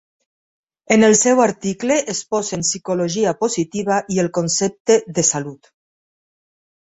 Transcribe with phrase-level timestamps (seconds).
[0.95, 5.71] En el seu article exposen "Psicologia positiva i el concepte de salut".